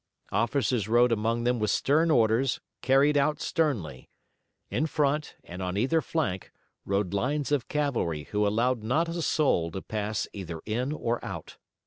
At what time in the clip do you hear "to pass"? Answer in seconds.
9.69-10.27